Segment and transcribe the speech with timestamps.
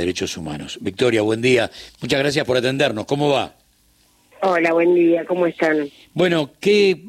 [0.00, 0.78] Derechos Humanos.
[0.80, 1.70] Victoria, buen día.
[2.00, 3.04] Muchas gracias por atendernos.
[3.04, 3.54] ¿Cómo va?
[4.42, 5.24] Hola, buen día.
[5.24, 5.88] ¿Cómo están?
[6.12, 7.00] Bueno, ¿qué,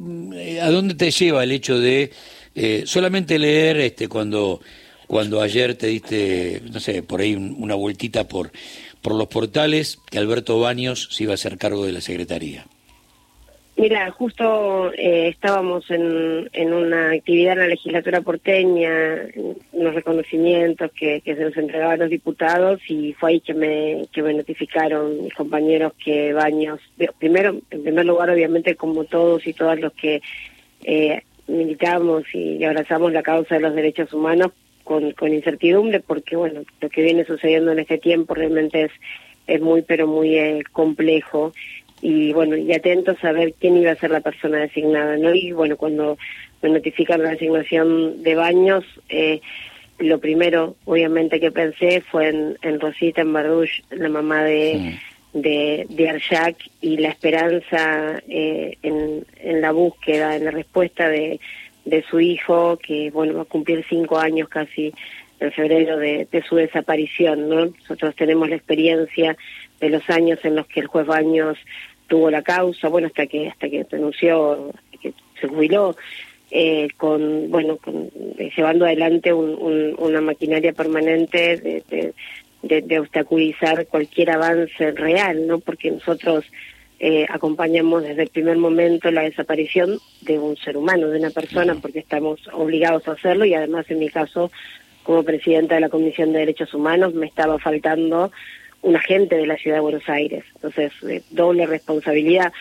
[0.62, 2.12] ¿a dónde te lleva el hecho de
[2.54, 4.62] eh, solamente leer este cuando
[5.08, 8.52] cuando ayer te diste, no sé, por ahí una vueltita por
[9.02, 12.68] por los portales que Alberto Baños se iba a hacer cargo de la secretaría?
[13.78, 19.28] Mira, justo eh, estábamos en, en, una actividad en la legislatura porteña,
[19.74, 24.24] unos reconocimientos que, que, se nos entregaban los diputados y fue ahí que me, que
[24.24, 26.80] me notificaron mis compañeros que Baños,
[27.20, 30.22] primero, en primer lugar, obviamente, como todos y todas los que
[30.86, 34.54] eh, militamos y abrazamos la causa de los derechos humanos
[34.86, 38.92] con, con incertidumbre, porque, bueno, lo que viene sucediendo en este tiempo realmente es,
[39.48, 41.52] es muy, pero muy eh, complejo
[42.08, 45.34] y bueno, y atentos a ver quién iba a ser la persona designada, ¿no?
[45.34, 46.20] Y bueno, cuando
[46.62, 49.42] me notifican la designación de baños, eh,
[49.98, 55.00] lo primero, obviamente, que pensé fue en, en Rosita, en Bardush, la mamá de,
[55.34, 61.40] de, de Arjak, y la esperanza eh, en, en la búsqueda, en la respuesta de,
[61.86, 64.94] de su hijo, que bueno, va a cumplir cinco años casi
[65.40, 67.66] en febrero de, de su desaparición, ¿no?
[67.66, 69.36] Nosotros tenemos la experiencia
[69.80, 71.58] de los años en los que el juez Baños
[72.08, 75.96] tuvo la causa, bueno, hasta que hasta que renunció, que se jubiló,
[76.52, 82.14] eh, con, bueno, con, eh, llevando adelante un, una maquinaria permanente de,
[82.62, 85.60] de, de, obstaculizar cualquier avance real, ¿no?
[85.60, 86.46] Porque nosotros
[87.00, 91.76] eh, acompañamos desde el primer momento la desaparición de un ser humano, de una persona,
[91.82, 94.52] porque estamos obligados a hacerlo y además en mi caso,
[95.04, 98.32] como presidenta de la Comisión de Derechos Humanos, me estaba faltando
[98.86, 100.44] un agente de la ciudad de Buenos Aires.
[100.56, 102.54] Entonces, eh, doble responsabilidad.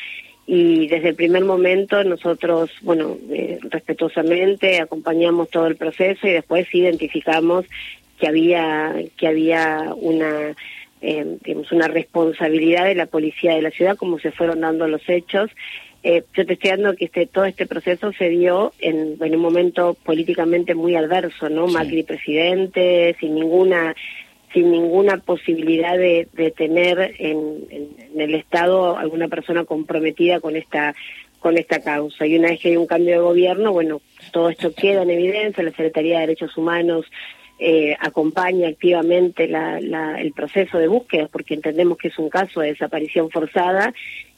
[0.46, 6.66] Y desde el primer momento nosotros, bueno, eh, respetuosamente acompañamos todo el proceso y después
[6.74, 7.66] identificamos
[8.18, 10.54] que había, que había una,
[11.02, 15.06] eh, digamos, una responsabilidad de la policía de la ciudad, como se fueron dando los
[15.08, 15.50] hechos.
[16.02, 19.40] Eh, yo te estoy dando que este, todo este proceso se dio en, en un
[19.40, 21.66] momento políticamente muy adverso, ¿no?
[21.66, 23.94] Macri presidente, sin ninguna
[24.54, 27.66] sin ninguna posibilidad de, de tener en,
[28.16, 30.94] el Estado alguna persona comprometida con esta
[31.40, 32.24] con esta causa.
[32.24, 34.00] Y una vez que hay un cambio de gobierno, bueno,
[34.32, 37.04] todo esto queda en evidencia, la Secretaría de Derechos Humanos
[37.58, 42.60] eh, acompaña activamente la, la, el proceso de búsqueda, porque entendemos que es un caso
[42.60, 43.92] de desaparición forzada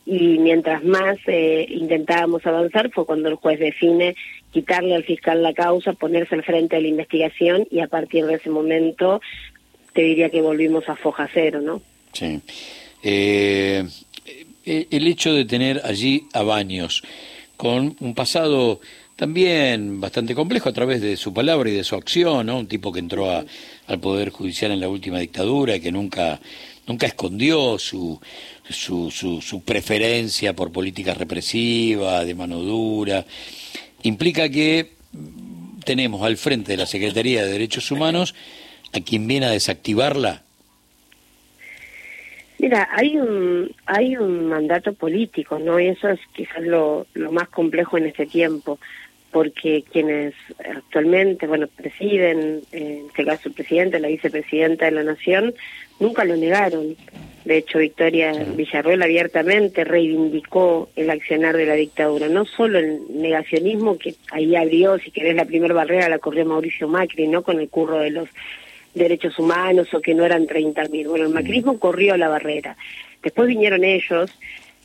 [0.05, 4.15] y mientras más eh, intentábamos avanzar fue cuando el juez define
[4.53, 8.35] quitarle al fiscal la causa, ponerse al frente de la investigación y a partir de
[8.35, 9.21] ese momento
[9.97, 11.81] te diría que volvimos a foja cero, ¿no?
[12.13, 12.41] Sí.
[13.03, 13.83] Eh,
[14.65, 17.03] eh, el hecho de tener allí a Baños,
[17.57, 18.81] con un pasado
[19.17, 22.59] también bastante complejo a través de su palabra y de su acción, ¿no?
[22.59, 23.45] Un tipo que entró a,
[23.87, 26.39] al Poder Judicial en la última dictadura y que nunca,
[26.87, 28.21] nunca escondió su,
[28.69, 33.25] su, su, su preferencia por políticas represivas, de mano dura,
[34.03, 34.91] implica que
[35.87, 38.35] tenemos al frente de la Secretaría de Derechos Humanos
[38.97, 40.43] a quien viene a desactivarla?
[42.59, 45.79] Mira, hay un hay un mandato político, ¿no?
[45.79, 48.79] Y eso es quizás lo, lo más complejo en este tiempo,
[49.31, 50.33] porque quienes
[50.75, 55.55] actualmente, bueno, presiden, en este caso el presidente, la vicepresidenta de la Nación,
[56.01, 56.97] nunca lo negaron.
[57.45, 63.99] De hecho, Victoria Villarroel abiertamente reivindicó el accionar de la dictadura, no solo el negacionismo
[63.99, 67.43] que ahí abrió, si querés, la primera barrera la corrió Mauricio Macri, ¿no?
[67.43, 68.29] Con el curro de los
[68.97, 71.09] derechos humanos o que no eran 30.000.
[71.09, 72.77] Bueno, el macrismo corrió la barrera.
[73.23, 74.31] Después vinieron ellos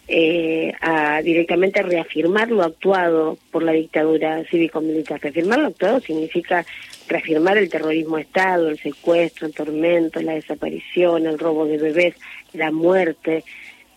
[0.08, 5.22] eh, a directamente reafirmar lo actuado por la dictadura cívico-militar.
[5.22, 6.66] Reafirmar lo actuado significa
[7.08, 12.16] reafirmar el terrorismo de Estado, el secuestro, el tormento, la desaparición, el robo de bebés,
[12.54, 13.44] la muerte,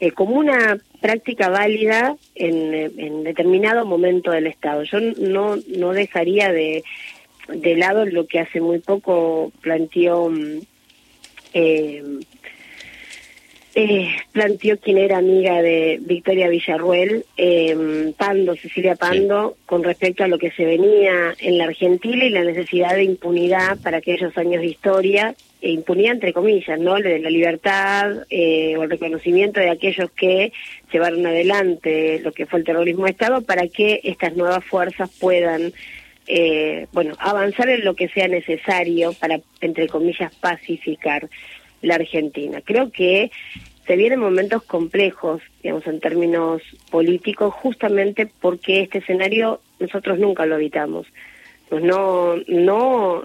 [0.01, 4.85] eh, como una práctica válida en, en determinado momento del Estado.
[4.85, 6.85] Yo no, no dejaría de
[7.49, 10.61] de lado lo que hace muy poco planteó mm,
[11.55, 12.03] eh,
[13.77, 20.29] eh, planteó quien era amiga de Victoria Villarruel, eh, Pando, Cecilia Pando, con respecto a
[20.29, 24.61] lo que se venía en la Argentina y la necesidad de impunidad para aquellos años
[24.61, 26.95] de historia, e impunidad entre comillas, ¿no?
[26.95, 30.53] De la libertad eh, o el reconocimiento de aquellos que
[30.93, 35.73] llevaron adelante lo que fue el terrorismo de Estado para que estas nuevas fuerzas puedan
[36.27, 41.29] eh, bueno, avanzar en lo que sea necesario para, entre comillas, pacificar
[41.83, 42.61] la Argentina.
[42.65, 43.31] Creo que
[43.87, 50.57] se vienen momentos complejos, digamos, en términos políticos, justamente porque este escenario nosotros nunca lo
[50.57, 51.07] evitamos.
[51.69, 53.23] Pues no, no,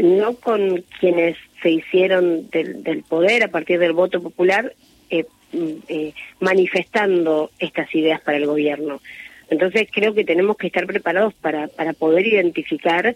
[0.00, 4.72] no con quienes se hicieron del, poder a partir del voto popular,
[5.10, 9.00] eh, mm, eh, manifestando estas ideas para el gobierno.
[9.50, 13.14] Entonces creo que tenemos que estar preparados para, para poder identificar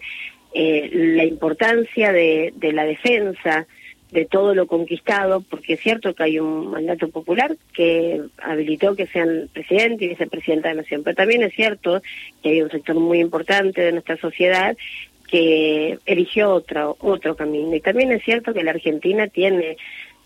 [0.53, 3.67] eh, la importancia de, de la defensa,
[4.11, 9.07] de todo lo conquistado, porque es cierto que hay un mandato popular que habilitó que
[9.07, 12.01] sean presidente y vicepresidenta de la nación, pero también es cierto
[12.43, 14.77] que hay un sector muy importante de nuestra sociedad
[15.27, 17.75] que eligió otro, otro camino.
[17.75, 19.77] Y también es cierto que la Argentina tiene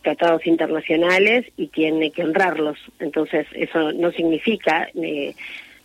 [0.01, 2.77] tratados internacionales y tiene que honrarlos.
[2.99, 4.89] Entonces, eso no significa...
[5.01, 5.33] Eh,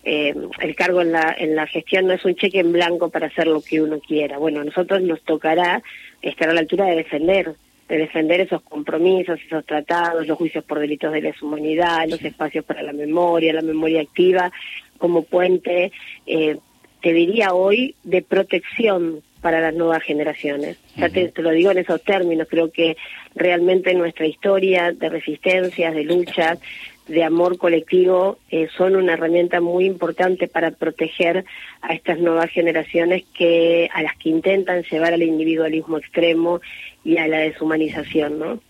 [0.05, 3.29] eh, el cargo en la, en la gestión no es un cheque en blanco para
[3.29, 4.39] hacer lo que uno quiera.
[4.39, 5.83] Bueno, a nosotros nos tocará
[6.21, 7.55] estar a la altura de defender
[7.89, 12.65] de defender esos compromisos, esos tratados, los juicios por delitos de lesa humanidad, los espacios
[12.65, 14.51] para la memoria, la memoria activa,
[14.97, 15.93] como puente,
[16.27, 16.57] eh,
[17.03, 20.79] te diría hoy, de protección para las nuevas generaciones.
[20.97, 22.97] Ya te, lo digo en esos términos, creo que
[23.35, 26.61] realmente nuestra historia de resistencias, de luchas,
[27.09, 31.45] de amor colectivo eh, son una herramienta muy importante para proteger
[31.81, 36.61] a estas nuevas generaciones que a las que intentan llevar al individualismo extremo
[37.05, 38.61] y a la deshumanización, ¿no?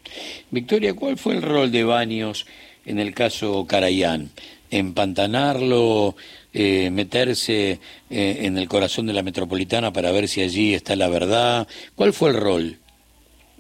[0.50, 2.46] Victoria, ¿cuál fue el rol de Baños
[2.87, 4.31] en el caso Carayán?
[4.70, 6.17] ¿Empantanarlo,
[6.55, 11.08] eh, meterse eh, en el corazón de la metropolitana para ver si allí está la
[11.08, 11.69] verdad?
[11.94, 12.79] ¿Cuál fue el rol?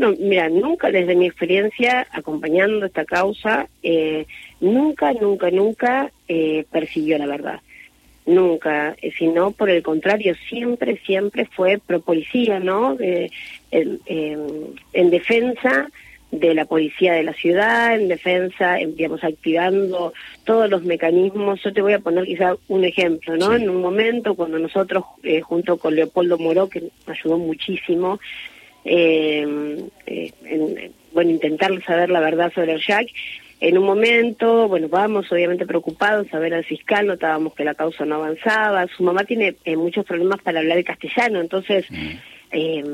[0.02, 4.26] No, mira, nunca desde mi experiencia acompañando esta causa, eh,
[4.60, 7.60] nunca, nunca, nunca eh, persiguió la verdad.
[8.26, 12.96] Nunca, eh, sino por el contrario, siempre, siempre fue pro policía, ¿no?
[13.70, 15.88] en defensa
[16.32, 20.12] de la policía de la ciudad, en defensa, digamos, activando
[20.44, 21.62] todos los mecanismos.
[21.62, 23.54] Yo te voy a poner quizá un ejemplo, ¿no?
[23.54, 25.04] En un momento cuando nosotros,
[25.44, 28.18] junto con Leopoldo Moró, que ayudó muchísimo,
[28.84, 33.08] eh, eh bueno, intentar saber la verdad sobre el Jack.
[33.60, 38.04] En un momento, bueno, vamos obviamente preocupados a ver al fiscal, notábamos que la causa
[38.04, 42.10] no avanzaba, su mamá tiene eh, muchos problemas para hablar el castellano, entonces, mm.
[42.50, 42.84] eh,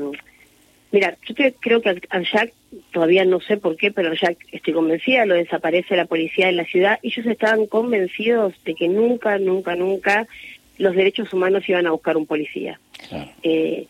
[0.91, 2.53] mira, yo creo que al Jack,
[2.91, 6.51] todavía no sé por qué, pero al Jack estoy convencida, lo desaparece la policía de
[6.51, 10.27] la ciudad, y ellos estaban convencidos de que nunca, nunca, nunca
[10.77, 12.79] los derechos humanos iban a buscar un policía.
[13.43, 13.87] Eh,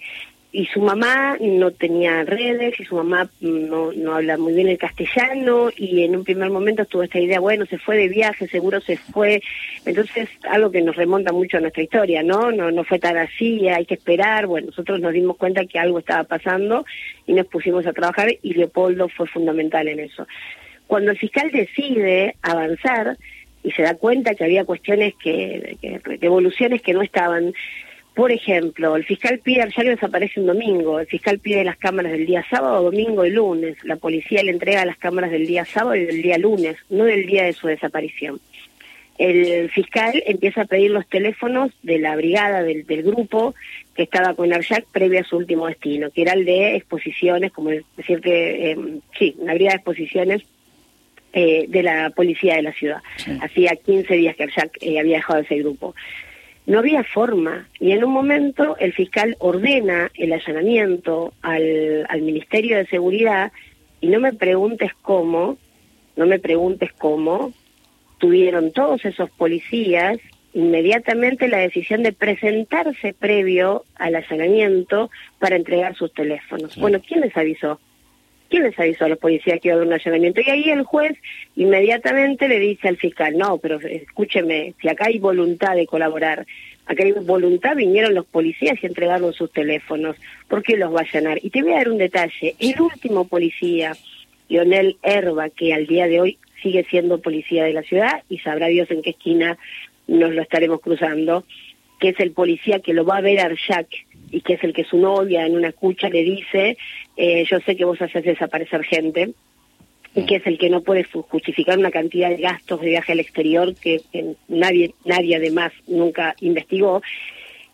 [0.52, 4.80] y su mamá no tenía redes y su mamá no, no habla muy bien el
[4.80, 8.82] castellano y en un primer momento tuvo esta idea, bueno, se fue de viaje, seguro
[8.82, 9.44] se fue.
[9.86, 12.52] Entonces, algo que nos remonta mucho a nuestra historia, ¿no?
[12.52, 14.48] No, no fue tan así, hay que esperar.
[14.48, 16.84] Bueno, nosotros nos dimos cuenta que algo estaba pasando
[17.28, 20.28] y nos pusimos a trabajar y Leopoldo fue fundamental en eso.
[20.88, 23.18] Cuando el fiscal decide avanzar
[23.62, 27.54] y se da cuenta que había cuestiones que, que evoluciones que no estaban
[28.14, 32.12] por ejemplo, el fiscal pide, ya que desaparece un domingo, el fiscal pide las cámaras
[32.12, 33.78] del día sábado, domingo y lunes.
[33.84, 37.26] La policía le entrega las cámaras del día sábado y del día lunes, no del
[37.26, 38.40] día de su desaparición.
[39.18, 43.54] El fiscal empieza a pedir los teléfonos de la brigada del, grupo
[43.94, 47.72] que estaba con Arjac previo a su último destino, que era el de exposiciones, como
[47.98, 50.44] decir que, em, sí, una brigada de exposiciones
[51.34, 53.02] eh, de la policía de la ciudad.
[53.42, 55.94] Hacía 15 días que Arjac eh, había dejado ese grupo.
[56.70, 62.78] No había forma y en un momento el fiscal ordena el allanamiento al, al Ministerio
[62.78, 63.52] de Seguridad
[64.02, 65.58] y no me preguntes cómo,
[66.16, 67.54] no me preguntes cómo,
[68.20, 70.20] tuvieron todos esos policías
[70.54, 75.10] inmediatamente la decisión de presentarse previo al allanamiento
[75.40, 76.78] para entregar sus teléfonos.
[76.78, 77.80] Bueno, ¿quién les avisó?
[78.50, 80.42] ¿Quién les avisó a los policías que iba a haber un allanamiento?
[80.42, 81.16] Y ahí el juez
[81.56, 86.48] inmediatamente le dice al fiscal, no, pero escúcheme, si acá hay voluntad de colaborar,
[86.86, 90.16] acá hay voluntad, vinieron los policías y entregaron sus teléfonos,
[90.48, 91.40] ¿por qué los va a allanar?
[91.44, 93.96] Y te voy a dar un detalle, el último policía,
[94.48, 98.68] Leonel Herba, que al día de hoy sigue siendo policía de la ciudad y sabrá
[98.68, 99.58] Dios en qué esquina
[100.08, 101.46] nos lo estaremos cruzando,
[102.00, 103.88] que es el policía que lo va a ver Arjac
[104.32, 106.78] y que es el que su novia en una escucha le dice,
[107.18, 109.34] eh, yo sé que vos haces desaparecer gente,
[110.16, 113.20] y que es el que no puede justificar una cantidad de gastos de viaje al
[113.20, 114.02] exterior que,
[114.48, 117.02] nadie, nadie además nunca investigó,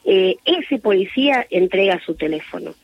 [0.04, 2.76] eh, ese policía entrega su teléfono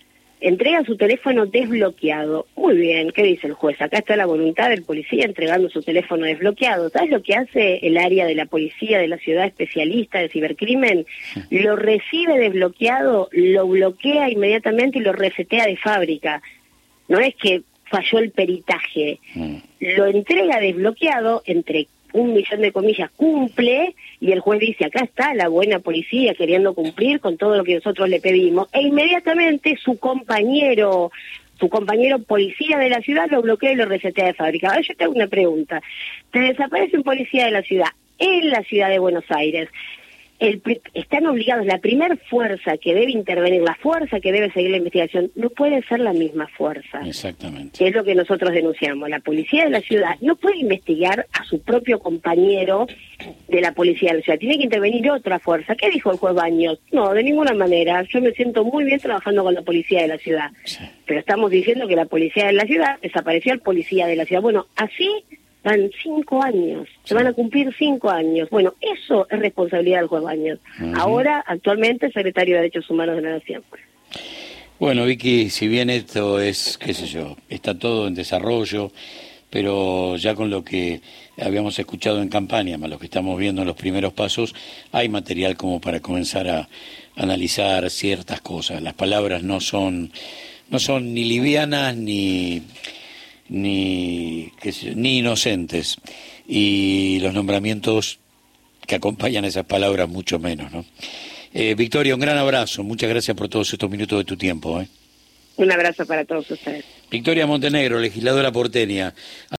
[0.41, 2.47] entrega su teléfono desbloqueado.
[2.55, 3.79] Muy bien, ¿qué dice el juez?
[3.79, 6.89] Acá está la voluntad del policía entregando su teléfono desbloqueado.
[6.89, 11.05] ¿Sabes lo que hace el área de la policía de la ciudad especialista de cibercrimen?
[11.51, 16.41] Lo recibe desbloqueado, lo bloquea inmediatamente y lo resetea de fábrica.
[17.07, 19.19] No es que falló el peritaje.
[19.35, 19.57] Mm.
[19.79, 25.33] Lo entrega desbloqueado entre un millón de comillas, cumple y el juez dice, acá está
[25.33, 29.97] la buena policía queriendo cumplir con todo lo que nosotros le pedimos, e inmediatamente su
[29.97, 31.11] compañero
[31.59, 34.69] su compañero policía de la ciudad lo bloquea y lo resetea de fábrica.
[34.69, 35.79] Ahora yo te hago una pregunta.
[36.31, 39.69] Te desaparece un policía de la ciudad en la ciudad de Buenos Aires
[40.41, 45.31] están obligados, la primer fuerza que debe intervenir, la fuerza que debe seguir la investigación,
[45.35, 47.01] no puede ser la misma fuerza.
[47.05, 47.77] Exactamente.
[47.77, 49.07] Que es lo que nosotros denunciamos.
[49.07, 52.87] La policía de la ciudad no puede investigar a su propio compañero
[53.47, 54.39] de la policía de la ciudad.
[54.39, 55.75] Tiene que intervenir otra fuerza.
[55.75, 56.79] ¿Qué dijo el juez Baños?
[56.91, 58.03] No, de ninguna manera.
[58.09, 60.49] Yo me siento muy bien trabajando con la policía de la ciudad.
[61.05, 64.41] Pero estamos diciendo que la policía de la ciudad desapareció al policía de la ciudad.
[64.41, 65.23] Bueno, así
[65.63, 68.49] van cinco años, se van a cumplir cinco años.
[68.49, 70.59] Bueno, eso es responsabilidad del juez Baños.
[70.95, 73.63] Ahora, actualmente, secretario de Derechos Humanos de la Nación.
[74.79, 78.91] Bueno, Vicky, si bien esto es, qué sé yo, está todo en desarrollo,
[79.51, 81.01] pero ya con lo que
[81.39, 84.55] habíamos escuchado en campaña, más lo que estamos viendo en los primeros pasos,
[84.91, 86.67] hay material como para comenzar a
[87.15, 88.81] analizar ciertas cosas.
[88.81, 90.11] Las palabras no son,
[90.71, 92.63] no son ni livianas ni
[93.51, 94.51] ni,
[94.95, 95.97] ni inocentes.
[96.47, 98.19] Y los nombramientos
[98.87, 100.85] que acompañan esas palabras mucho menos, ¿no?
[101.53, 102.81] Eh, Victoria, un gran abrazo.
[102.83, 104.79] Muchas gracias por todos estos minutos de tu tiempo.
[104.79, 104.87] ¿eh?
[105.57, 106.85] Un abrazo para todos ustedes.
[107.09, 109.13] Victoria Montenegro, legisladora porteña.